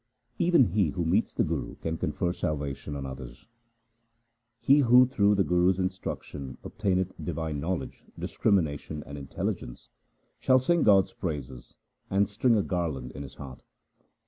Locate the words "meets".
1.05-1.31